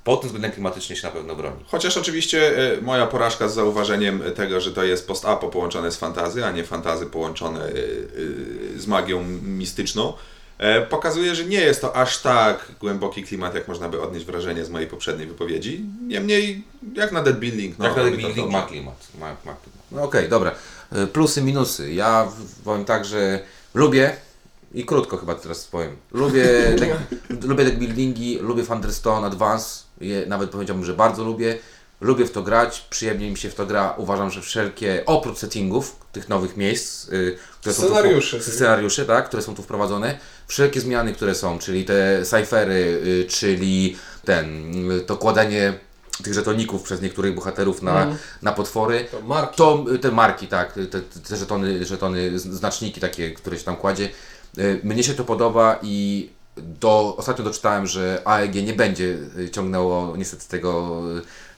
pod 0.04 0.20
tym 0.20 0.28
względem 0.28 0.52
klimatycznie 0.52 0.96
się 0.96 1.06
na 1.06 1.12
pewno 1.12 1.36
broni. 1.36 1.64
Chociaż 1.66 1.96
oczywiście 1.96 2.58
e, 2.76 2.80
moja 2.80 3.06
porażka 3.06 3.48
z 3.48 3.54
zauważeniem 3.54 4.22
tego, 4.36 4.60
że 4.60 4.72
to 4.72 4.84
jest 4.84 5.06
post-apo 5.06 5.48
połączone 5.48 5.92
z 5.92 5.96
fantazy, 5.96 6.44
a 6.44 6.50
nie 6.50 6.64
fantazy 6.64 7.06
połączone 7.06 7.64
e, 7.64 7.68
e, 7.68 8.78
z 8.78 8.86
magią 8.86 9.24
mistyczną, 9.42 10.12
pokazuje, 10.90 11.34
że 11.34 11.44
nie 11.44 11.60
jest 11.60 11.80
to 11.80 11.96
aż 11.96 12.22
tak 12.22 12.72
głęboki 12.80 13.22
klimat, 13.22 13.54
jak 13.54 13.68
można 13.68 13.88
by 13.88 14.02
odnieść 14.02 14.26
wrażenie 14.26 14.64
z 14.64 14.70
mojej 14.70 14.88
poprzedniej 14.88 15.28
wypowiedzi. 15.28 15.84
Niemniej, 16.06 16.64
jak 16.94 17.12
na 17.12 17.22
dead 17.22 17.38
building, 17.38 17.78
no, 17.78 17.84
Jak 17.84 17.96
na 17.96 18.02
to 18.02 18.10
building 18.10 18.50
ma 18.50 18.62
klimat. 18.62 19.08
Ma, 19.18 19.26
ma 19.26 19.34
klimat. 19.34 19.58
No 19.92 20.02
okej, 20.02 20.28
dobra. 20.28 20.54
Y, 20.96 21.06
Plusy, 21.06 21.42
minusy. 21.42 21.92
Ja 21.92 22.28
powiem 22.64 22.84
tak, 22.84 23.04
że 23.04 23.40
lubię 23.74 24.16
i 24.74 24.84
krótko 24.84 25.16
chyba 25.16 25.34
teraz 25.34 25.64
powiem. 25.64 25.96
Lubię, 26.12 26.44
deck, 26.78 26.92
lubię 27.48 27.64
deck 27.64 27.76
buildingi, 27.76 28.38
lubię 28.38 28.62
Thunderstone 28.66 29.26
Advance. 29.26 29.82
Je, 30.00 30.26
nawet 30.26 30.50
powiedziałbym, 30.50 30.84
że 30.84 30.94
bardzo 30.94 31.24
lubię. 31.24 31.58
Lubię 32.00 32.26
w 32.26 32.30
to 32.30 32.42
grać, 32.42 32.86
przyjemnie 32.90 33.30
mi 33.30 33.36
się 33.36 33.50
w 33.50 33.54
to 33.54 33.66
gra. 33.66 33.94
Uważam, 33.96 34.30
że 34.30 34.42
wszelkie, 34.42 35.02
oprócz 35.06 35.38
settingów, 35.38 35.96
tych 36.12 36.28
nowych 36.28 36.56
miejsc, 36.56 37.08
y, 37.08 37.36
które 37.60 37.74
są 37.74 37.82
tu, 37.82 37.88
wpro- 38.38 38.42
scenariusze, 38.42 39.04
tak, 39.06 39.26
które 39.28 39.42
są 39.42 39.54
tu 39.54 39.62
wprowadzone, 39.62 40.18
wszelkie 40.46 40.80
zmiany, 40.80 41.12
które 41.12 41.34
są, 41.34 41.58
czyli 41.58 41.84
te 41.84 42.22
cyfery, 42.24 42.74
y, 42.74 43.26
czyli 43.28 43.96
ten, 44.24 44.74
y, 44.90 45.00
to 45.00 45.16
kładenie 45.16 45.78
tych 46.24 46.34
żetoników 46.34 46.82
przez 46.82 47.02
niektórych 47.02 47.34
bohaterów 47.34 47.82
na, 47.82 47.92
Mhm. 48.02 48.16
na 48.42 48.52
potwory. 48.52 49.06
To 49.10 49.20
marki. 49.20 49.56
To 49.56 49.84
te 50.02 50.10
marki, 50.10 50.46
tak, 50.48 50.72
te, 50.72 51.00
te 51.28 51.36
żetony, 51.36 51.84
żetony, 51.84 52.38
znaczniki 52.38 53.00
takie, 53.00 53.30
które 53.30 53.58
się 53.58 53.64
tam 53.64 53.76
kładzie. 53.76 54.08
Y, 54.58 54.80
Mnie 54.84 55.02
się 55.02 55.14
to 55.14 55.24
podoba 55.24 55.78
i 55.82 56.28
do, 56.56 57.16
ostatnio 57.16 57.44
doczytałem, 57.44 57.86
że 57.86 58.22
AEG 58.24 58.54
nie 58.54 58.72
będzie 58.72 59.04
y, 59.38 59.50
ciągnęło 59.50 60.16
niestety 60.16 60.48
tego 60.48 61.02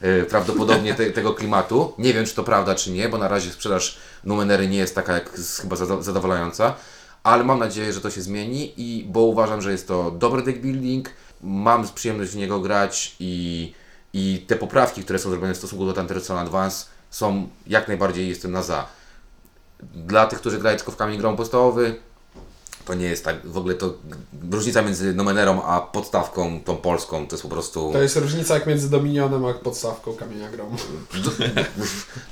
y, 0.03 0.25
prawdopodobnie 0.25 0.95
te, 0.95 1.11
tego 1.11 1.35
klimatu. 1.35 1.93
Nie 1.99 2.15
wiem, 2.15 2.25
czy 2.27 2.35
to 2.35 2.45
prawda, 2.45 2.75
czy 2.75 2.91
nie, 2.91 3.09
bo 3.09 3.19
na 3.19 3.29
razie 3.29 3.51
sprzedaż 3.51 3.99
Numenery 4.25 4.69
nie 4.69 4.79
jest 4.79 4.95
taka 4.95 5.13
jak 5.13 5.39
z- 5.39 5.59
chyba 5.59 5.77
zadowalająca, 5.77 6.75
ale 7.23 7.45
mam 7.45 7.59
nadzieję, 7.59 7.93
że 7.93 8.01
to 8.01 8.11
się 8.11 8.23
zmieni 8.23 8.73
i 8.77 9.05
bo 9.09 9.21
uważam, 9.21 9.63
że 9.63 9.73
jest 9.73 9.89
to 9.89 10.11
dobry 10.11 10.43
deck 10.43 10.59
building, 10.59 11.11
mam 11.43 11.89
przyjemność 11.95 12.31
w 12.33 12.37
niego 12.37 12.61
grać 12.61 13.17
i, 13.21 13.73
i 14.13 14.45
te 14.49 14.57
poprawki, 14.57 15.03
które 15.05 15.19
są 15.19 15.31
zrobione 15.31 15.55
w 15.55 15.57
stosunku 15.57 15.87
do 15.87 15.93
Thunderstone 15.93 16.41
Advance 16.41 16.87
są 17.11 17.49
jak 17.67 17.89
najbardziej 17.89 18.29
jestem 18.29 18.53
na 18.53 18.63
za. 18.63 18.87
Dla 19.83 20.27
tych, 20.27 20.39
którzy 20.39 20.59
grają 20.59 20.77
tylko 20.77 20.93
w 20.93 20.97
kamień 20.97 21.19
grom 21.19 21.37
podstawowy, 21.37 21.95
to 22.85 22.95
nie 22.95 23.07
jest 23.07 23.25
tak, 23.25 23.47
w 23.47 23.57
ogóle 23.57 23.75
to 23.75 23.95
różnica 24.51 24.83
między 24.83 25.15
Numenerą 25.15 25.63
a 25.63 25.81
podstawką 25.81 26.61
tą 26.65 26.77
polską 26.77 27.27
to 27.27 27.35
jest 27.35 27.43
po 27.43 27.49
prostu... 27.49 27.93
To 27.93 28.03
jest 28.03 28.17
różnica 28.17 28.55
jak 28.55 28.67
między 28.67 28.91
Dominionem 28.91 29.45
a 29.45 29.55
podstawką 29.55 30.15
Kamienia 30.15 30.51
Gromu. 30.51 30.77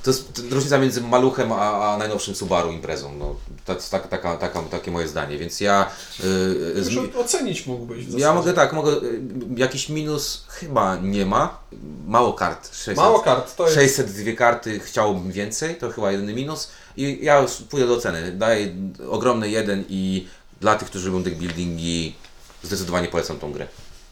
To 0.03 0.11
jest 0.11 0.43
różnica 0.51 0.77
między 0.77 1.01
Maluchem 1.01 1.51
a, 1.51 1.93
a 1.93 1.97
najnowszym 1.97 2.35
Subaru 2.35 2.71
imprezą. 2.71 3.15
No, 3.19 3.35
to 3.65 3.73
jest 3.73 3.91
tak, 3.91 4.07
taka, 4.07 4.37
taka, 4.37 4.61
takie 4.61 4.91
moje 4.91 5.07
zdanie, 5.07 5.37
więc 5.37 5.61
ja... 5.61 5.91
Yy, 6.23 6.73
Już 6.75 7.15
ocenić 7.15 7.67
mógłbyś 7.67 8.05
w 8.05 8.19
ja 8.19 8.33
mogę 8.33 8.53
tak, 8.53 8.73
mogę... 8.73 8.91
y, 8.91 9.21
Jakiś 9.55 9.89
minus 9.89 10.45
chyba 10.47 10.95
nie 10.95 11.25
ma. 11.25 11.59
Mało 12.07 12.33
kart. 12.33 12.75
600, 12.75 12.97
Mało 12.97 13.19
kart, 13.19 13.55
to 13.55 13.63
jest... 13.63 13.75
602 13.75 14.31
karty, 14.37 14.79
chciałbym 14.79 15.31
więcej, 15.31 15.75
to 15.75 15.91
chyba 15.91 16.11
jedyny 16.11 16.33
minus. 16.33 16.71
I 16.97 17.19
ja 17.21 17.39
już 17.39 17.51
pójdę 17.51 17.87
do 17.87 17.93
oceny. 17.93 18.31
Daję 18.31 18.75
ogromny 19.09 19.49
jeden 19.49 19.83
i 19.89 20.27
dla 20.61 20.75
tych, 20.75 20.87
którzy 20.87 21.07
lubią 21.09 21.23
deck 21.23 21.35
buildingi, 21.35 22.15
zdecydowanie 22.63 23.07
polecam 23.07 23.39
tą 23.39 23.51
grę. 23.51 23.67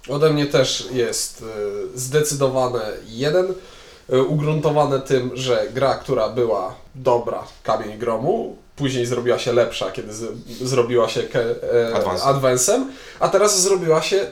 Ode 0.09 0.29
mnie 0.33 0.45
też 0.45 0.87
jest 0.91 1.41
y, 1.95 1.99
zdecydowane 1.99 2.81
jeden, 3.07 3.53
y, 4.13 4.23
ugruntowane 4.23 4.99
tym, 4.99 5.31
że 5.33 5.65
gra, 5.73 5.95
która 5.95 6.29
była 6.29 6.75
dobra, 6.95 7.43
Kamień 7.63 7.97
Gromu, 7.97 8.55
później 8.75 9.05
zrobiła 9.05 9.39
się 9.39 9.53
lepsza, 9.53 9.91
kiedy 9.91 10.13
z, 10.13 10.25
zrobiła 10.61 11.09
się 11.09 11.23
ke, 11.23 11.41
e, 11.41 11.95
Advancem. 11.95 12.27
advancem, 12.27 12.91
a 13.19 13.29
teraz 13.29 13.61
zrobiła 13.61 14.01
się 14.01 14.31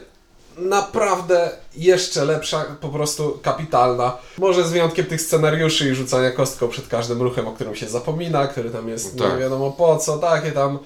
naprawdę 0.56 1.50
jeszcze 1.76 2.24
lepsza, 2.24 2.64
po 2.80 2.88
prostu 2.88 3.38
kapitalna. 3.42 4.16
Może 4.38 4.64
z 4.64 4.70
wyjątkiem 4.72 5.06
tych 5.06 5.22
scenariuszy 5.22 5.90
i 5.90 5.94
rzucania 5.94 6.30
kostką 6.30 6.68
przed 6.68 6.88
każdym 6.88 7.22
ruchem, 7.22 7.48
o 7.48 7.52
którym 7.52 7.74
się 7.76 7.88
zapomina, 7.88 8.46
który 8.46 8.70
tam 8.70 8.88
jest 8.88 9.18
Tak. 9.18 9.32
nie 9.32 9.38
wiadomo 9.38 9.70
po 9.70 9.96
co, 9.96 10.18
takie 10.18 10.52
tam 10.52 10.78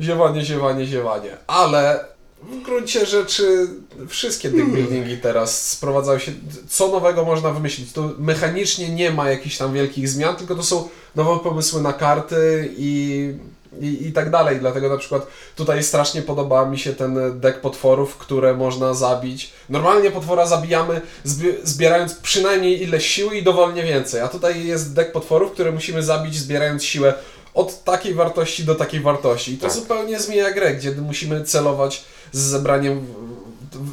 ziewanie, 0.00 0.44
ziewanie, 0.44 0.86
ziewanie. 0.86 1.36
Ale 1.46 2.04
w 2.42 2.62
gruncie 2.62 3.06
rzeczy 3.06 3.66
wszystkie 4.08 4.50
deck 4.50 4.66
buildingi 4.68 5.18
teraz 5.18 5.68
sprowadzają 5.68 6.18
się, 6.18 6.32
co 6.68 6.88
nowego 6.88 7.24
można 7.24 7.50
wymyślić. 7.50 7.92
Tu 7.92 8.14
mechanicznie 8.18 8.88
nie 8.88 9.10
ma 9.10 9.30
jakichś 9.30 9.56
tam 9.56 9.72
wielkich 9.72 10.08
zmian, 10.08 10.36
tylko 10.36 10.54
to 10.54 10.62
są 10.62 10.88
nowe 11.16 11.38
pomysły 11.42 11.82
na 11.82 11.92
karty 11.92 12.68
i, 12.76 13.34
i, 13.80 14.06
i 14.06 14.12
tak 14.12 14.30
dalej. 14.30 14.58
Dlatego 14.60 14.88
na 14.88 14.96
przykład 14.96 15.26
tutaj 15.56 15.82
strasznie 15.82 16.22
podoba 16.22 16.66
mi 16.66 16.78
się 16.78 16.92
ten 16.92 17.40
deck 17.40 17.58
potworów, 17.60 18.16
które 18.16 18.54
można 18.54 18.94
zabić. 18.94 19.52
Normalnie 19.68 20.10
potwora 20.10 20.46
zabijamy 20.46 21.00
zbi- 21.26 21.54
zbierając 21.62 22.14
przynajmniej 22.14 22.82
ileś 22.82 23.06
siły 23.06 23.36
i 23.36 23.42
dowolnie 23.42 23.82
więcej, 23.82 24.20
a 24.20 24.28
tutaj 24.28 24.66
jest 24.66 24.94
deck 24.94 25.12
potworów, 25.12 25.52
które 25.52 25.72
musimy 25.72 26.02
zabić 26.02 26.38
zbierając 26.38 26.84
siłę 26.84 27.14
od 27.54 27.84
takiej 27.84 28.14
wartości 28.14 28.64
do 28.64 28.74
takiej 28.74 29.00
wartości. 29.00 29.52
I 29.52 29.56
to 29.58 29.66
Tak. 29.66 29.72
zupełnie 29.76 30.20
zmienia 30.20 30.50
grę, 30.50 30.74
gdzie 30.74 30.90
musimy 30.92 31.44
celować 31.44 32.04
z 32.32 32.38
zebraniem 32.40 33.06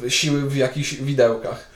siły 0.08 0.40
w 0.40 0.56
jakichś 0.56 0.94
widełkach. 0.94 1.68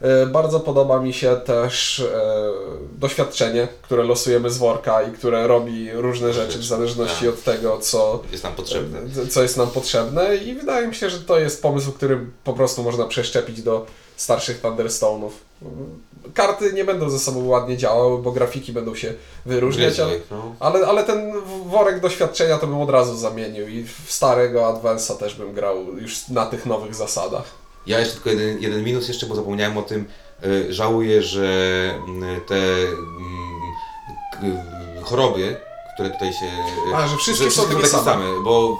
E, 0.00 0.26
Bardzo 0.26 0.60
podoba 0.60 1.00
mi 1.00 1.12
się 1.14 1.36
też 1.44 2.00
e, 2.00 2.50
doświadczenie, 2.98 3.68
które 3.82 4.02
losujemy 4.02 4.50
z 4.50 4.58
worka 4.58 5.02
i 5.02 5.12
które 5.12 5.46
robi 5.46 5.90
różne 5.92 6.32
rzeczy 6.32 6.58
w 6.58 6.64
zależności 6.64 7.24
Tak. 7.24 7.34
od 7.34 7.42
tego, 7.42 7.78
co, 7.78 8.22
Jest 8.32 8.44
nam 8.44 8.52
potrzebne. 8.54 8.98
co 9.30 9.42
jest 9.42 9.56
nam 9.56 9.70
potrzebne 9.70 10.36
i 10.36 10.54
wydaje 10.54 10.88
mi 10.88 10.94
się, 10.94 11.10
że 11.10 11.20
to 11.20 11.38
jest 11.38 11.62
pomysł, 11.62 11.92
który 11.92 12.18
po 12.44 12.52
prostu 12.52 12.82
można 12.82 13.06
przeszczepić 13.06 13.62
do 13.62 13.86
starszych 14.16 14.60
Thunderstone'ów. 14.62 15.30
Karty 16.36 16.72
nie 16.72 16.84
będą 16.84 17.10
ze 17.10 17.18
sobą 17.18 17.46
ładnie 17.46 17.76
działały, 17.76 18.22
bo 18.22 18.32
grafiki 18.32 18.72
będą 18.72 18.94
się 18.94 19.14
wyróżniać, 19.46 20.00
ale, 20.00 20.12
no. 20.30 20.54
ale, 20.60 20.86
ale 20.86 21.04
ten 21.04 21.32
worek 21.66 22.00
doświadczenia 22.00 22.58
to 22.58 22.66
bym 22.66 22.80
od 22.80 22.90
razu 22.90 23.16
zamienił 23.16 23.68
i 23.68 23.84
w 23.84 24.12
starego 24.12 24.60
Advance'a 24.60 25.16
też 25.16 25.34
bym 25.34 25.52
grał 25.52 25.76
już 25.98 26.28
na 26.28 26.46
tych 26.46 26.66
nowych 26.66 26.94
zasadach. 26.94 27.44
Ja 27.86 27.98
jeszcze 27.98 28.14
tylko 28.14 28.30
jeden, 28.30 28.62
jeden 28.62 28.84
minus 28.84 29.08
jeszcze, 29.08 29.26
bo 29.26 29.34
zapomniałem 29.34 29.78
o 29.78 29.82
tym. 29.82 30.04
Y, 30.44 30.72
Żałuję, 30.72 31.22
że 31.22 31.48
mm, 32.08 32.40
te 32.40 32.56
mm, 34.42 35.04
choroby, 35.04 35.56
które 35.96 36.10
tutaj 36.10 36.32
się... 36.32 36.46
A, 36.94 37.08
że 37.08 37.16
wszystkie 37.16 37.50
są 37.50 37.68
takie 37.68 37.86
same. 37.86 38.24
Bo 38.44 38.76
w, 38.76 38.78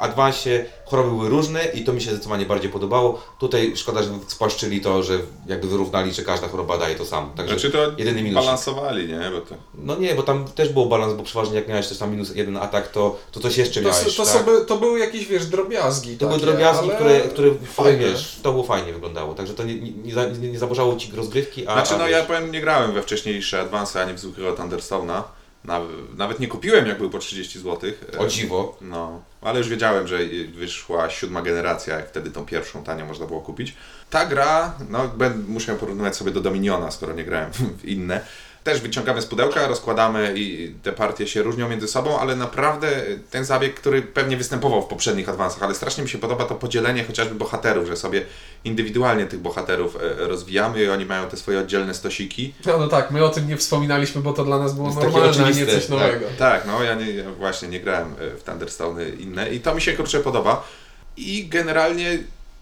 w 0.00 0.02
Advancie 0.02 0.66
choroby 0.86 1.10
były 1.10 1.28
różne 1.28 1.64
i 1.64 1.84
to 1.84 1.92
mi 1.92 2.00
się 2.00 2.10
zdecydowanie 2.10 2.46
bardziej 2.46 2.70
podobało. 2.70 3.22
Tutaj 3.38 3.72
szkoda, 3.76 4.02
że 4.02 4.08
spłaszczyli 4.26 4.80
to, 4.80 5.02
że 5.02 5.18
jakby 5.46 5.68
wyrównali, 5.68 6.12
że 6.12 6.22
każda 6.22 6.48
choroba 6.48 6.78
daje 6.78 6.94
to 6.94 7.04
samo. 7.04 7.28
Także 7.36 7.58
Znaczy 7.58 7.70
to 7.70 7.78
jedyny 7.98 8.22
minus. 8.22 8.44
balansowali, 8.44 9.08
nie? 9.08 9.30
Bo 9.30 9.40
to... 9.40 9.54
No 9.74 9.96
nie, 9.96 10.14
bo 10.14 10.22
tam 10.22 10.44
też 10.44 10.68
był 10.68 10.86
balans, 10.86 11.14
bo 11.14 11.22
przeważnie 11.22 11.54
jak 11.56 11.68
miałeś 11.68 11.88
też 11.88 11.98
tam 11.98 12.10
minus 12.10 12.34
jeden 12.34 12.56
atak, 12.56 12.88
to, 12.88 13.16
to 13.32 13.40
coś 13.40 13.56
jeszcze 13.58 13.80
To, 13.82 13.88
miałeś. 13.88 14.16
to, 14.16 14.24
tak? 14.24 14.32
sobie, 14.34 14.52
to 14.66 14.76
były 14.76 14.98
jakieś, 14.98 15.26
wiesz, 15.26 15.46
drobiazgi. 15.46 16.18
To 16.18 16.26
były 16.26 16.40
takie, 16.40 16.50
drobiazgi, 16.52 16.90
ale 16.90 16.94
które, 16.94 17.20
które, 17.20 17.50
fajne. 17.64 17.98
wiesz, 17.98 18.38
to 18.42 18.52
było 18.52 18.64
fajnie 18.64 18.92
wyglądało. 18.92 19.34
Także 19.34 19.54
to 19.54 19.64
nie, 19.64 19.74
nie, 19.74 19.90
nie, 19.90 20.12
nie, 20.40 20.48
nie 20.52 20.58
zaburzało 20.58 20.96
ci 20.96 21.12
rozgrywki, 21.16 21.66
a. 21.68 21.72
Znaczy 21.72 21.94
a 21.94 21.98
no 21.98 22.04
wiesz, 22.04 22.12
ja 22.12 22.22
powiem, 22.24 22.52
nie 22.52 22.60
grałem 22.60 22.92
we 22.92 23.02
wcześniejsze 23.02 23.60
Advance, 23.60 24.02
ani 24.02 24.12
w 24.14 24.18
zwykłego 24.18 24.62
Thunderstone'a. 24.62 25.22
Naw- 25.66 26.16
Nawet 26.16 26.40
nie 26.40 26.48
kupiłem 26.48 26.86
jak 26.86 26.98
był 26.98 27.10
po 27.10 27.18
30 27.18 27.58
zł. 27.58 27.90
O 28.18 28.26
dziwo. 28.26 28.76
No, 28.80 29.22
ale 29.42 29.58
już 29.58 29.68
wiedziałem, 29.68 30.08
że 30.08 30.18
wyszła 30.54 31.10
siódma 31.10 31.42
generacja, 31.42 31.96
jak 31.96 32.08
wtedy 32.08 32.30
tą 32.30 32.46
pierwszą 32.46 32.84
tanio 32.84 33.06
można 33.06 33.26
było 33.26 33.40
kupić. 33.40 33.74
Ta 34.10 34.26
gra, 34.26 34.74
no 34.90 35.10
muszę 35.48 35.72
ją 35.72 35.78
porównywać 35.78 36.16
sobie 36.16 36.30
do 36.30 36.40
Dominiona, 36.40 36.90
skoro 36.90 37.12
nie 37.12 37.24
grałem 37.24 37.50
w 37.82 37.84
inne. 37.84 38.20
Też 38.66 38.80
wyciągamy 38.80 39.22
z 39.22 39.26
pudełka, 39.26 39.66
rozkładamy 39.66 40.32
i 40.36 40.74
te 40.82 40.92
partie 40.92 41.26
się 41.26 41.42
różnią 41.42 41.68
między 41.68 41.88
sobą, 41.88 42.18
ale 42.18 42.36
naprawdę 42.36 42.88
ten 43.30 43.44
zabieg, 43.44 43.74
który 43.74 44.02
pewnie 44.02 44.36
występował 44.36 44.82
w 44.82 44.86
poprzednich 44.86 45.28
adwansach, 45.28 45.62
ale 45.62 45.74
strasznie 45.74 46.02
mi 46.02 46.08
się 46.08 46.18
podoba 46.18 46.44
to 46.44 46.54
podzielenie 46.54 47.04
chociażby 47.04 47.34
bohaterów, 47.34 47.86
że 47.86 47.96
sobie 47.96 48.22
indywidualnie 48.64 49.26
tych 49.26 49.40
bohaterów 49.40 49.96
e, 49.96 50.26
rozwijamy 50.26 50.84
i 50.84 50.88
oni 50.88 51.06
mają 51.06 51.28
te 51.28 51.36
swoje 51.36 51.60
oddzielne 51.60 51.94
stosiki. 51.94 52.54
No, 52.66 52.78
no 52.78 52.88
tak, 52.88 53.10
my 53.10 53.24
o 53.24 53.28
tym 53.28 53.48
nie 53.48 53.56
wspominaliśmy, 53.56 54.22
bo 54.22 54.32
to 54.32 54.44
dla 54.44 54.58
nas 54.58 54.74
było 54.74 54.86
Jest 54.86 55.00
normalne, 55.00 55.44
a 55.44 55.50
nie 55.50 55.66
coś 55.66 55.86
tak. 55.86 55.88
nowego. 55.88 56.26
Tak, 56.38 56.66
no 56.66 56.82
ja, 56.82 56.94
nie, 56.94 57.10
ja 57.10 57.30
właśnie 57.30 57.68
nie 57.68 57.80
grałem 57.80 58.14
e, 58.20 58.36
w 58.36 58.42
Thunderstone 58.42 59.08
inne 59.08 59.54
i 59.54 59.60
to 59.60 59.74
mi 59.74 59.80
się 59.80 59.92
kurczę 59.92 60.20
podoba. 60.20 60.68
I 61.16 61.48
generalnie 61.48 62.18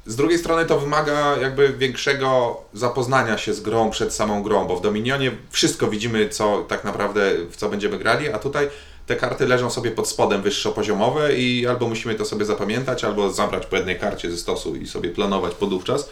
z 0.06 0.16
drugiej 0.16 0.38
strony 0.38 0.66
to 0.66 0.80
wymaga 0.80 1.36
jakby 1.36 1.72
większego 1.72 2.60
zapoznania 2.72 3.38
się 3.38 3.54
z 3.54 3.60
grą 3.60 3.90
przed 3.90 4.14
samą 4.14 4.42
grą, 4.42 4.66
bo 4.66 4.76
w 4.76 4.82
Dominionie 4.82 5.30
wszystko 5.50 5.86
widzimy, 5.86 6.28
co 6.28 6.64
tak 6.68 6.84
naprawdę 6.84 7.30
w 7.50 7.56
co 7.56 7.68
będziemy 7.68 7.98
grali, 7.98 8.28
a 8.28 8.38
tutaj 8.38 8.68
te 9.06 9.16
karty 9.16 9.46
leżą 9.46 9.70
sobie 9.70 9.90
pod 9.90 10.08
spodem 10.08 10.42
wyższopoziomowe 10.42 11.34
i 11.34 11.66
albo 11.66 11.88
musimy 11.88 12.14
to 12.14 12.24
sobie 12.24 12.44
zapamiętać, 12.44 13.04
albo 13.04 13.30
zabrać 13.30 13.66
po 13.66 13.76
jednej 13.76 13.98
karcie 13.98 14.30
ze 14.30 14.36
stosu 14.36 14.76
i 14.76 14.86
sobie 14.86 15.10
planować 15.10 15.54
podówczas. 15.54 16.10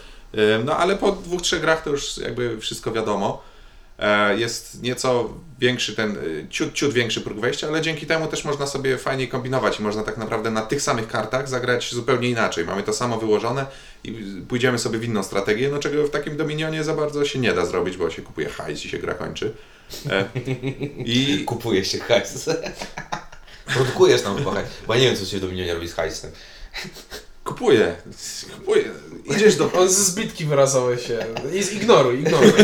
No 0.65 0.77
ale 0.77 0.95
po 0.95 1.11
dwóch, 1.11 1.41
trzech 1.41 1.61
grach 1.61 1.83
to 1.83 1.89
już 1.89 2.17
jakby 2.17 2.59
wszystko 2.59 2.91
wiadomo. 2.91 3.41
E, 4.03 4.37
Jest 4.39 4.81
nieco 4.81 5.33
większy 5.59 5.95
ten, 5.95 6.11
y, 6.17 6.47
ciut, 6.49 6.73
ciut 6.73 6.93
większy 6.93 7.21
próg 7.21 7.39
wejścia, 7.39 7.67
ale 7.67 7.81
dzięki 7.81 8.05
temu 8.05 8.27
też 8.27 8.45
można 8.45 8.67
sobie 8.67 8.97
fajniej 8.97 9.27
kombinować 9.27 9.79
i 9.79 9.83
można 9.83 10.03
tak 10.03 10.17
naprawdę 10.17 10.51
na 10.51 10.61
tych 10.61 10.81
samych 10.81 11.07
kartach 11.07 11.49
zagrać 11.49 11.93
zupełnie 11.93 12.29
inaczej. 12.29 12.65
Mamy 12.65 12.83
to 12.83 12.93
samo 12.93 13.17
wyłożone 13.17 13.65
i 14.03 14.11
pójdziemy 14.49 14.79
sobie 14.79 14.99
w 14.99 15.03
inną 15.03 15.23
strategię, 15.23 15.69
no 15.69 15.79
czego 15.79 16.03
w 16.07 16.09
takim 16.09 16.37
Dominionie 16.37 16.83
za 16.83 16.93
bardzo 16.93 17.25
się 17.25 17.39
nie 17.39 17.53
da 17.53 17.65
zrobić, 17.65 17.97
bo 17.97 18.09
się 18.09 18.21
kupuje 18.21 18.49
hajs 18.49 18.85
i 18.85 18.89
się 18.89 18.97
gra 18.99 19.13
kończy. 19.13 19.53
E, 20.09 20.25
I 21.05 21.43
Kupuje 21.45 21.85
się 21.85 21.99
hajs. 21.99 22.49
Produkujesz 23.65 24.21
tam 24.21 24.37
chyba 24.37 24.51
hajs. 24.51 24.67
Bo 24.87 24.93
ja 24.93 24.99
nie 25.01 25.07
wiem, 25.07 25.15
co 25.15 25.25
się 25.25 25.39
do 25.39 25.47
mnie 25.47 25.73
robi 25.73 25.87
z 25.87 25.93
hajsem. 25.93 26.31
kupuję, 27.43 27.95
kupuję. 28.55 28.83
Idziesz 29.35 29.55
do 29.55 29.71
On 29.71 29.89
z 29.89 29.97
zbitki 29.97 30.45
wyrazowe 30.45 30.97
się. 30.97 31.25
I- 31.53 31.75
Ignoruj, 31.75 32.19
ignoruj. 32.19 32.51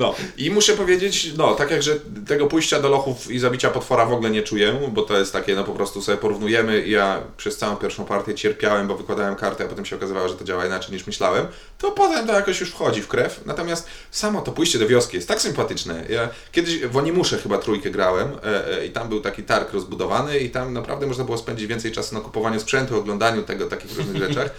No 0.00 0.14
i 0.36 0.50
muszę 0.50 0.72
powiedzieć, 0.72 1.32
no 1.36 1.54
tak 1.54 1.70
jak, 1.70 1.82
że 1.82 1.96
tego 2.26 2.46
pójścia 2.46 2.80
do 2.80 2.88
lochów 2.88 3.30
i 3.30 3.38
zabicia 3.38 3.70
potwora 3.70 4.06
w 4.06 4.12
ogóle 4.12 4.30
nie 4.30 4.42
czuję, 4.42 4.80
bo 4.92 5.02
to 5.02 5.18
jest 5.18 5.32
takie, 5.32 5.54
no 5.54 5.64
po 5.64 5.72
prostu 5.72 6.02
sobie 6.02 6.18
porównujemy 6.18 6.86
ja 6.86 7.22
przez 7.36 7.56
całą 7.56 7.76
pierwszą 7.76 8.04
partię 8.04 8.34
cierpiałem, 8.34 8.88
bo 8.88 8.96
wykładałem 8.96 9.36
kartę, 9.36 9.64
a 9.64 9.68
potem 9.68 9.84
się 9.84 9.96
okazywało, 9.96 10.28
że 10.28 10.34
to 10.34 10.44
działa 10.44 10.66
inaczej 10.66 10.92
niż 10.92 11.06
myślałem, 11.06 11.46
to 11.78 11.90
potem 11.90 12.26
to 12.26 12.32
jakoś 12.32 12.60
już 12.60 12.70
wchodzi 12.70 13.02
w 13.02 13.08
krew. 13.08 13.40
Natomiast 13.46 13.86
samo 14.10 14.42
to 14.42 14.52
pójście 14.52 14.78
do 14.78 14.86
wioski 14.86 15.16
jest 15.16 15.28
tak 15.28 15.40
sympatyczne. 15.40 16.04
Ja 16.08 16.28
kiedyś 16.52 16.78
w 16.78 16.96
Onimusze 16.96 17.38
chyba 17.38 17.58
trójkę 17.58 17.90
grałem 17.90 18.28
e, 18.44 18.78
e, 18.78 18.86
i 18.86 18.90
tam 18.90 19.08
był 19.08 19.20
taki 19.20 19.42
targ 19.42 19.72
rozbudowany 19.72 20.38
i 20.38 20.50
tam 20.50 20.72
naprawdę 20.72 21.06
można 21.06 21.24
było 21.24 21.38
spędzić 21.38 21.66
więcej 21.66 21.92
czasu 21.92 22.14
na 22.14 22.20
kupowaniu 22.20 22.60
sprzętu, 22.60 22.98
oglądaniu 22.98 23.42
tego, 23.42 23.66
takich 23.66 23.96
różnych 23.96 24.16
rzeczach. 24.16 24.50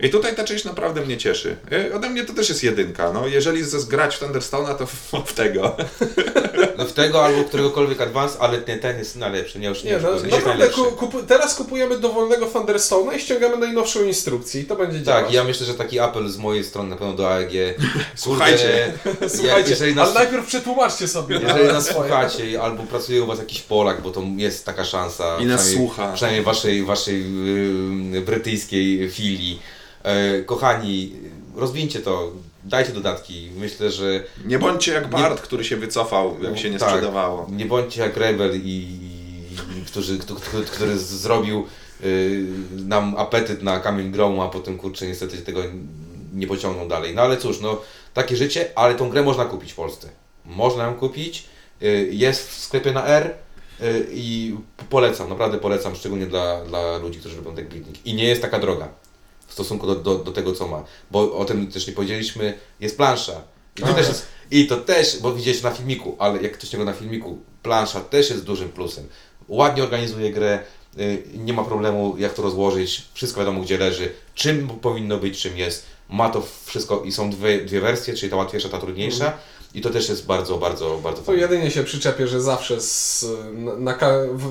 I 0.00 0.10
tutaj 0.10 0.36
ta 0.36 0.44
część 0.44 0.64
naprawdę 0.64 1.00
mnie 1.00 1.16
cieszy. 1.16 1.56
E, 1.72 1.94
Ode 1.94 2.10
mnie 2.10 2.24
to 2.24 2.32
też 2.32 2.48
jest 2.48 2.62
jedynka. 2.62 3.12
No, 3.12 3.26
jeżeli 3.26 3.62
grać 3.88 4.16
w 4.16 4.20
Thunderstone'a, 4.20 4.74
to 4.74 4.85
w, 4.86 5.12
w 5.26 5.32
tego. 5.32 5.76
No 6.78 6.84
w 6.84 6.92
tego 6.92 7.24
albo 7.24 7.44
któregokolwiek 7.44 8.00
advance, 8.00 8.38
ale 8.38 8.58
ten, 8.58 8.80
ten 8.80 8.98
jest 8.98 9.16
najlepszy. 9.16 9.58
Nie, 9.58 9.68
już 9.68 9.84
nie, 9.84 9.90
Nie, 9.90 9.98
no, 9.98 10.10
jest 10.10 10.24
naprawdę 10.24 10.48
najlepszy. 10.48 10.80
ku, 10.80 10.92
kupu, 10.92 11.22
teraz 11.22 11.54
kupujemy 11.54 11.98
dowolnego 11.98 12.46
Thunderstone'a 12.46 13.16
i 13.16 13.20
ściągamy 13.20 13.56
najnowszą 13.56 14.02
instrukcję 14.04 14.60
i 14.60 14.64
to 14.64 14.76
będzie 14.76 15.02
działać. 15.02 15.24
Tak, 15.24 15.32
ja 15.32 15.44
myślę, 15.44 15.66
że 15.66 15.74
taki 15.74 16.00
apel 16.00 16.28
z 16.28 16.36
mojej 16.36 16.64
strony 16.64 16.90
na 16.90 16.96
pewno 16.96 17.14
do 17.14 17.34
AEG. 17.34 17.52
Słuchajcie. 18.14 18.92
Słuchajcie, 19.28 19.70
jeżeli 19.70 19.94
nas, 19.94 20.08
ale 20.08 20.14
najpierw 20.14 20.46
przetłumaczcie 20.46 21.08
sobie. 21.08 21.40
jeżeli 21.42 21.66
na 21.66 21.72
nas 21.72 21.84
swoje. 21.84 22.08
słuchacie 22.08 22.62
albo 22.62 22.82
pracuje 22.82 23.22
u 23.22 23.26
Was 23.26 23.38
jakiś 23.38 23.60
Polak, 23.60 24.02
bo 24.02 24.10
to 24.10 24.22
jest 24.36 24.64
taka 24.64 24.84
szansa. 24.84 25.38
I 25.40 25.46
nas 25.46 25.70
słucha. 25.70 26.12
Przynajmniej 26.12 26.44
waszej, 26.44 26.84
waszej 26.84 27.24
yy, 28.12 28.20
brytyjskiej 28.20 29.10
filii. 29.10 29.60
E, 30.02 30.42
kochani, 30.42 31.12
rozwincie 31.56 32.00
to, 32.00 32.32
dajcie 32.68 32.92
dodatki. 32.92 33.50
Myślę, 33.56 33.90
że 33.90 34.24
Nie 34.44 34.58
bądźcie 34.58 34.92
jak 34.92 35.08
Bart, 35.10 35.40
który 35.40 35.64
się 35.64 35.76
wycofał, 35.76 36.36
jak 36.42 36.58
się 36.58 36.70
nie 36.70 36.78
Tak. 36.78 36.88
sprzedawało. 36.88 37.46
Nie 37.50 37.66
bądźcie 37.66 38.00
jak 38.00 38.16
Rebel, 38.16 38.50
i, 38.64 38.98
kto, 39.86 40.00
który 40.72 40.98
z- 40.98 41.02
zrobił 41.06 41.66
y, 42.04 42.44
nam 42.86 43.14
apetyt 43.18 43.62
na 43.62 43.80
kamień 43.80 44.10
gromu, 44.12 44.42
a 44.42 44.48
potem 44.48 44.78
kurczę 44.78 45.06
niestety 45.06 45.36
tego 45.38 45.62
nie 46.34 46.46
pociągnął 46.46 46.88
dalej. 46.88 47.14
No 47.14 47.22
ale 47.22 47.36
cóż, 47.36 47.60
no 47.60 47.80
takie 48.14 48.36
życie, 48.36 48.68
ale 48.74 48.94
tą 48.94 49.10
grę 49.10 49.22
można 49.22 49.44
kupić 49.44 49.72
w 49.72 49.76
Polsce. 49.76 50.08
Można 50.44 50.84
ją 50.84 50.94
kupić, 50.94 51.44
y, 51.82 52.08
jest 52.12 52.48
w 52.50 52.58
sklepie 52.58 52.92
na 52.92 53.06
R 53.06 53.34
y, 53.82 54.06
i 54.12 54.54
polecam, 54.90 55.28
naprawdę 55.28 55.58
polecam, 55.58 55.96
szczególnie 55.96 56.26
dla, 56.26 56.64
dla 56.64 56.98
ludzi, 56.98 57.18
którzy 57.18 57.36
lubią 57.36 57.54
deck 57.54 57.68
building. 57.68 58.06
I 58.06 58.14
nie 58.14 58.24
jest 58.24 58.42
taka 58.42 58.58
droga 58.58 58.88
stosunku 59.56 59.86
do, 59.86 59.94
do, 59.94 60.14
do 60.18 60.32
tego, 60.32 60.52
co 60.52 60.68
ma. 60.68 60.84
Bo 61.10 61.36
o 61.36 61.44
tym 61.44 61.66
też 61.66 61.86
nie 61.86 61.92
powiedzieliśmy, 61.92 62.58
jest 62.80 62.96
plansza. 62.96 63.42
I 63.78 63.82
to, 63.82 63.94
też 63.94 64.08
jest, 64.08 64.26
I 64.50 64.66
to 64.66 64.76
też, 64.76 65.18
bo 65.22 65.34
widzieliście 65.34 65.68
na 65.68 65.74
filmiku, 65.74 66.16
ale 66.18 66.42
jak 66.42 66.52
ktoś 66.52 66.70
tego 66.70 66.84
na 66.84 66.92
filmiku, 66.92 67.38
plansza 67.62 68.00
też 68.00 68.30
jest 68.30 68.44
dużym 68.44 68.68
plusem. 68.68 69.08
Ładnie 69.48 69.82
organizuje 69.82 70.32
grę, 70.32 70.58
y, 70.98 71.22
nie 71.34 71.52
ma 71.52 71.64
problemu 71.64 72.16
jak 72.18 72.34
to 72.34 72.42
rozłożyć, 72.42 73.02
wszystko 73.14 73.40
wiadomo 73.40 73.60
gdzie 73.60 73.78
leży, 73.78 74.12
czym 74.34 74.68
powinno 74.68 75.18
być, 75.18 75.38
czym 75.38 75.56
jest. 75.56 75.86
Ma 76.08 76.28
to 76.28 76.46
wszystko 76.64 77.02
i 77.04 77.12
są 77.12 77.30
dwie, 77.30 77.64
dwie 77.64 77.80
wersje, 77.80 78.14
czyli 78.14 78.30
ta 78.30 78.36
łatwiejsza, 78.36 78.68
ta 78.68 78.78
trudniejsza. 78.78 79.38
I 79.76 79.80
to 79.80 79.90
też 79.90 80.08
jest 80.08 80.26
bardzo, 80.26 80.58
bardzo, 80.58 80.98
bardzo 81.02 81.20
To 81.20 81.26
fajne. 81.26 81.42
jedynie 81.42 81.70
się 81.70 81.84
przyczepię, 81.84 82.26
że 82.26 82.40
zawsze 82.40 82.80
z, 82.80 83.26
na, 83.78 83.98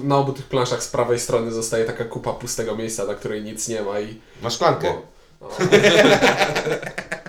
na 0.04 0.18
obu 0.18 0.34
tych 0.34 0.46
planszach 0.46 0.84
z 0.84 0.88
prawej 0.88 1.20
strony 1.20 1.52
zostaje 1.52 1.86
taka 1.86 2.06
kupa 2.06 2.34
pustego 2.34 2.76
miejsca, 2.76 3.06
na 3.06 3.16
której 3.16 3.44
nic 3.44 3.68
nie 3.68 3.82
ma 3.82 4.00
i... 4.00 4.20
Masz 4.42 4.54
szklankę. 4.54 4.94
Bo, 5.40 5.50
no. 5.60 5.68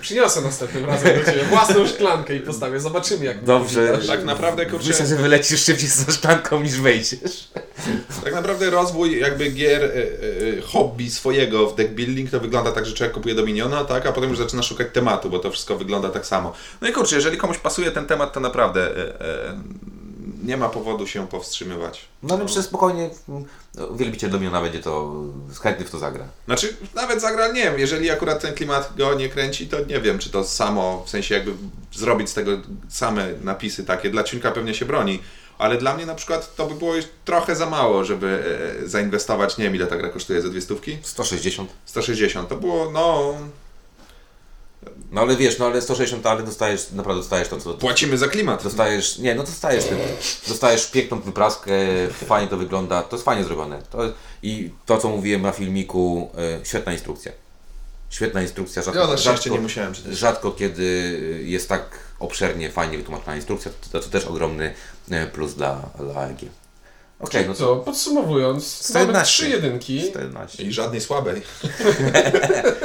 Przyniosę 0.00 0.40
następnym 0.40 0.84
razem 0.84 1.18
do 1.18 1.24
Ciebie 1.24 1.44
własną 1.44 1.86
szklankę 1.86 2.36
i 2.36 2.40
postawię. 2.40 2.80
Zobaczymy 2.80 3.24
jak 3.24 3.44
Dobrze. 3.44 3.98
Tak 4.06 4.24
naprawdę, 4.24 4.66
kurczę, 4.66 4.88
Myślę, 4.88 5.06
że 5.06 5.16
wylecisz 5.16 5.64
szybciej 5.64 5.88
z 5.88 6.14
szklanką 6.14 6.62
niż 6.62 6.80
wejdziesz. 6.80 7.48
tak 8.24 8.34
naprawdę 8.34 8.70
rozwój 8.70 9.20
jakby 9.20 9.50
gier, 9.50 9.84
e, 9.84 9.88
e, 9.88 10.60
hobby 10.62 11.10
swojego 11.10 11.70
w 11.70 11.76
deck 11.76 11.90
building 11.90 12.30
to 12.30 12.40
wygląda 12.40 12.72
tak, 12.72 12.86
że 12.86 12.92
człowiek 12.92 13.14
kupuje 13.14 13.34
Dominiona, 13.34 13.84
tak, 13.84 14.06
a 14.06 14.12
potem 14.12 14.30
już 14.30 14.38
zaczyna 14.38 14.62
szukać 14.62 14.86
tematu, 14.92 15.30
bo 15.30 15.38
to 15.38 15.50
wszystko 15.50 15.76
wygląda 15.76 16.08
tak 16.08 16.26
samo. 16.26 16.52
No 16.80 16.88
i 16.88 16.92
kurczę, 16.92 17.16
jeżeli 17.16 17.36
komuś 17.36 17.58
pasuje 17.58 17.90
ten 17.90 18.06
temat, 18.06 18.32
to 18.32 18.40
naprawdę 18.40 18.96
e, 18.96 19.20
e, 19.20 19.60
nie 20.44 20.56
ma 20.56 20.68
powodu 20.68 21.06
się 21.06 21.28
powstrzymywać. 21.28 22.08
No 22.22 22.34
ale 22.34 22.44
myślę 22.44 22.62
spokojnie, 22.62 23.10
no, 23.28 23.42
wielbiciel 23.94 24.30
Dominiona 24.30 24.60
będzie 24.60 24.78
to, 24.78 25.14
chętny 25.62 25.84
w 25.84 25.90
to 25.90 25.98
zagra. 25.98 26.24
Znaczy, 26.46 26.76
nawet 26.94 27.20
zagra, 27.20 27.48
nie 27.48 27.62
wiem, 27.62 27.78
jeżeli 27.78 28.10
akurat 28.10 28.40
ten 28.40 28.54
klimat 28.54 28.92
go 28.96 29.14
nie 29.14 29.28
kręci, 29.28 29.68
to 29.68 29.84
nie 29.84 30.00
wiem, 30.00 30.18
czy 30.18 30.30
to 30.30 30.44
samo, 30.44 31.02
w 31.06 31.10
sensie 31.10 31.34
jakby 31.34 31.52
zrobić 31.92 32.30
z 32.30 32.34
tego 32.34 32.50
same 32.88 33.28
napisy 33.42 33.84
takie. 33.84 34.10
Dla 34.10 34.24
Ciunka 34.24 34.50
pewnie 34.52 34.74
się 34.74 34.84
broni, 34.84 35.22
ale 35.58 35.78
dla 35.78 35.96
mnie 35.96 36.06
na 36.06 36.14
przykład 36.14 36.56
to 36.56 36.66
by 36.66 36.74
było 36.74 36.96
już 36.96 37.04
trochę 37.24 37.56
za 37.56 37.70
mało, 37.70 38.04
żeby 38.04 38.42
e, 38.84 38.88
zainwestować, 38.88 39.58
nie 39.58 39.64
wiem 39.64 39.74
ile 39.74 39.86
ta 39.86 39.96
gra 39.96 40.08
kosztuje, 40.08 40.42
za 40.42 40.48
dwie 40.48 40.60
stówki? 40.60 40.98
160. 41.02 41.70
160, 41.84 42.48
to 42.48 42.56
było, 42.56 42.90
no, 42.90 43.34
No 45.10 45.20
ale 45.20 45.36
wiesz, 45.36 45.58
no 45.58 45.66
ale 45.66 45.82
160, 45.82 46.26
ale 46.26 46.42
dostajesz, 46.42 46.90
naprawdę 46.92 47.20
dostajesz 47.22 47.48
to, 47.48 47.60
co... 47.60 47.74
płacimy 47.74 48.18
za 48.18 48.28
klimat. 48.28 48.62
Dostajesz, 48.62 49.18
nie, 49.18 49.34
no 49.34 49.42
dostajesz 49.42 49.84
tym. 49.84 49.98
Dostajesz 50.48 50.86
piękną 50.90 51.20
wypraskę, 51.20 51.72
fajnie 52.26 52.48
to 52.48 52.56
wygląda, 52.56 53.02
to 53.02 53.16
jest 53.16 53.24
fajnie 53.24 53.44
zrobione. 53.44 53.82
To, 53.90 53.98
I 54.42 54.70
to, 54.86 54.98
co 54.98 55.08
mówiłem 55.08 55.42
na 55.42 55.52
filmiku, 55.52 56.30
e, 56.62 56.64
świetna 56.66 56.92
instrukcja. 56.92 57.32
Świetna 58.10 58.42
instrukcja, 58.42 58.82
rzadko, 58.82 59.00
Ja 59.00 59.06
na 59.06 59.16
rzadko, 59.16 59.50
nie 59.50 59.60
musiałem 59.60 59.94
czytać. 59.94 60.12
rzadko 60.12 60.50
kiedy 60.50 61.20
jest 61.44 61.68
tak 61.68 61.98
obszernie, 62.18 62.70
fajnie 62.70 62.98
wytłumaczona 62.98 63.36
instrukcja, 63.36 63.70
to, 63.92 64.00
to 64.00 64.08
też 64.08 64.24
ogromny 64.24 64.74
e, 65.10 65.26
plus 65.26 65.54
dla, 65.54 65.90
dla 65.98 66.14
AEG. 66.20 66.38
Okej, 67.20 67.46
no 67.46 67.52
to 67.54 67.58
Co, 67.58 67.76
podsumowując, 67.76 68.90
mamy 68.94 69.04
111. 69.04 69.32
trzy 69.32 69.48
jedynki. 69.48 70.10
14. 70.10 70.62
I 70.62 70.72
żadnej 70.72 71.00
słabej. 71.00 71.42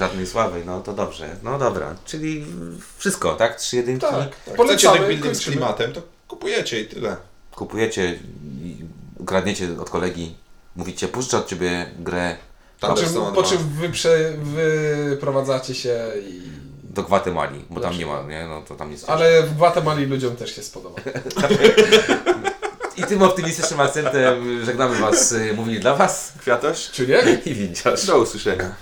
Żadnej 0.00 0.26
sławej, 0.26 0.62
no 0.66 0.80
to 0.80 0.92
dobrze. 0.92 1.36
No 1.42 1.58
dobra, 1.58 1.94
czyli 2.04 2.46
wszystko, 2.98 3.34
tak? 3.34 3.56
Trzy 3.56 3.76
jedynki. 3.76 4.06
Tak, 4.06 4.36
chcecie 4.36 4.56
polecamy, 4.56 4.98
deck 4.98 5.08
building 5.08 5.36
z 5.36 5.44
klimatem, 5.44 5.92
to 5.92 6.02
kupujecie 6.28 6.80
i 6.80 6.86
tyle. 6.86 7.16
Kupujecie, 7.54 8.18
i 8.62 8.84
ukradniecie 9.18 9.68
od 9.80 9.90
kolegi, 9.90 10.36
mówicie, 10.76 11.08
puszczę 11.08 11.38
od 11.38 11.48
Ciebie 11.48 11.90
grę 11.98 12.36
Tam 12.80 12.94
Po 12.94 12.96
czym, 13.02 13.14
po 13.34 13.42
czym 13.42 13.58
wy 13.58 13.88
prze, 13.88 14.32
wyprowadzacie 14.42 15.74
się 15.74 16.08
i... 16.28 16.42
do 16.84 17.02
Gwatemali, 17.02 17.64
bo 17.70 17.80
tam 17.80 17.98
nie 17.98 18.06
ma, 18.06 18.22
nie? 18.22 18.46
No 18.46 18.62
to 18.62 18.74
tam 18.74 18.92
jest 18.92 19.10
Ale 19.10 19.42
w 19.42 19.56
Guatemali 19.56 20.06
ludziom 20.06 20.36
też 20.36 20.56
się 20.56 20.62
spodoba. 20.62 21.00
I 22.96 23.02
tym 23.02 23.22
optymistycznym 23.22 23.80
akcentem 23.80 24.64
żegnamy 24.64 24.98
Was, 24.98 25.32
y, 25.32 25.54
mówili 25.56 25.80
dla 25.80 25.96
Was 25.96 26.32
Kwiatosz 26.40 26.90
Czy 26.90 27.06
nie? 27.06 27.22
i 27.52 27.54
Winciarz. 27.54 28.06
Do 28.06 28.18
usłyszenia. 28.18 28.74